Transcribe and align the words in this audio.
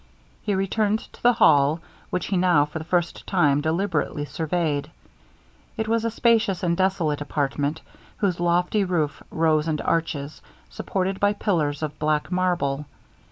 He 0.41 0.55
returned 0.55 0.97
to 1.13 1.21
the 1.21 1.33
hall, 1.33 1.79
which 2.09 2.25
he 2.25 2.35
now 2.35 2.65
for 2.65 2.79
the 2.79 2.83
first 2.85 3.27
time 3.27 3.61
deliberately 3.61 4.25
surveyed. 4.25 4.89
It 5.77 5.87
was 5.87 6.03
a 6.03 6.09
spacious 6.09 6.63
and 6.63 6.75
desolate 6.75 7.21
apartment, 7.21 7.81
whose 8.17 8.39
lofty 8.39 8.83
roof 8.83 9.21
rose 9.29 9.67
into 9.67 9.85
arches 9.85 10.41
supported 10.71 11.19
by 11.19 11.33
pillars 11.33 11.83
of 11.83 11.99
black 11.99 12.31
marble. 12.31 12.87